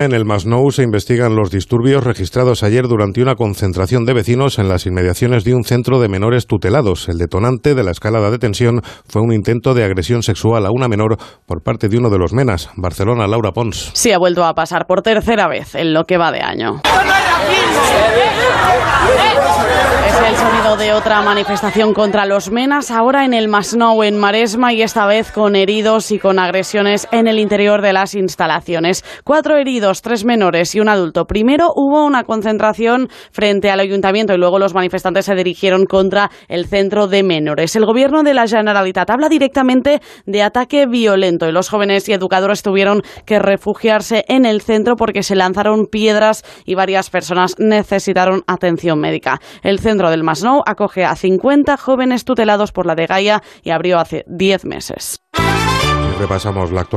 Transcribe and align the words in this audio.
En 0.00 0.12
el 0.12 0.24
Masnou 0.24 0.70
se 0.70 0.84
investigan 0.84 1.34
los 1.34 1.50
disturbios 1.50 2.04
registrados 2.04 2.62
ayer 2.62 2.86
durante 2.86 3.20
una 3.20 3.34
concentración 3.34 4.04
de 4.04 4.12
vecinos 4.12 4.60
en 4.60 4.68
las 4.68 4.86
inmediaciones 4.86 5.42
de 5.42 5.56
un 5.56 5.64
centro 5.64 5.98
de 5.98 6.08
menores 6.08 6.46
tutelados. 6.46 7.08
El 7.08 7.18
detonante 7.18 7.74
de 7.74 7.82
la 7.82 7.90
escalada 7.90 8.30
de 8.30 8.38
tensión 8.38 8.80
fue 9.08 9.22
un 9.22 9.32
intento 9.32 9.74
de 9.74 9.82
agresión 9.82 10.22
sexual 10.22 10.66
a 10.66 10.70
una 10.70 10.86
menor 10.86 11.16
por 11.46 11.64
parte 11.64 11.88
de 11.88 11.98
uno 11.98 12.10
de 12.10 12.18
los 12.18 12.32
menas. 12.32 12.70
Barcelona, 12.76 13.26
Laura 13.26 13.50
Pons. 13.50 13.90
Sí, 13.92 14.12
ha 14.12 14.18
vuelto 14.18 14.44
a 14.44 14.54
pasar 14.54 14.86
por 14.86 15.02
tercera 15.02 15.48
vez 15.48 15.74
en 15.74 15.92
lo 15.92 16.04
que 16.04 16.16
va 16.16 16.30
de 16.30 16.42
año. 16.42 16.80
Es 20.06 20.28
el 20.28 20.36
sonido 20.36 20.76
de 20.76 20.87
otra 20.98 21.22
manifestación 21.22 21.94
contra 21.94 22.26
los 22.26 22.50
menas, 22.50 22.90
ahora 22.90 23.24
en 23.24 23.32
el 23.32 23.46
Masnou, 23.46 24.02
en 24.02 24.18
Maresma, 24.18 24.72
y 24.72 24.82
esta 24.82 25.06
vez 25.06 25.30
con 25.30 25.54
heridos 25.54 26.10
y 26.10 26.18
con 26.18 26.40
agresiones 26.40 27.06
en 27.12 27.28
el 27.28 27.38
interior 27.38 27.82
de 27.82 27.92
las 27.92 28.16
instalaciones. 28.16 29.04
Cuatro 29.22 29.56
heridos, 29.56 30.02
tres 30.02 30.24
menores 30.24 30.74
y 30.74 30.80
un 30.80 30.88
adulto. 30.88 31.26
Primero 31.26 31.68
hubo 31.72 32.04
una 32.04 32.24
concentración 32.24 33.08
frente 33.30 33.70
al 33.70 33.78
ayuntamiento 33.78 34.34
y 34.34 34.38
luego 34.38 34.58
los 34.58 34.74
manifestantes 34.74 35.26
se 35.26 35.36
dirigieron 35.36 35.84
contra 35.86 36.32
el 36.48 36.66
centro 36.66 37.06
de 37.06 37.22
menores. 37.22 37.76
El 37.76 37.86
gobierno 37.86 38.24
de 38.24 38.34
la 38.34 38.48
Generalitat 38.48 39.08
habla 39.08 39.28
directamente 39.28 40.00
de 40.26 40.42
ataque 40.42 40.86
violento 40.86 41.48
y 41.48 41.52
los 41.52 41.68
jóvenes 41.68 42.08
y 42.08 42.12
educadores 42.12 42.64
tuvieron 42.64 43.02
que 43.24 43.38
refugiarse 43.38 44.24
en 44.26 44.44
el 44.44 44.62
centro 44.62 44.96
porque 44.96 45.22
se 45.22 45.36
lanzaron 45.36 45.86
piedras 45.86 46.44
y 46.64 46.74
varias 46.74 47.08
personas 47.08 47.54
necesitaron 47.58 48.42
atención 48.48 48.98
médica. 48.98 49.40
El 49.62 49.78
centro 49.78 50.10
del 50.10 50.24
Masnou 50.24 50.62
acoge 50.66 50.87
a 50.96 51.14
50 51.14 51.76
jóvenes 51.76 52.24
tutelados 52.24 52.72
por 52.72 52.86
la 52.86 52.94
de 52.94 53.06
Gaia 53.06 53.42
y 53.62 53.70
abrió 53.70 53.98
hace 53.98 54.24
10 54.26 54.64
meses. 54.64 55.20
Repasamos 56.18 56.72
la 56.72 56.80
actualidad. 56.80 56.86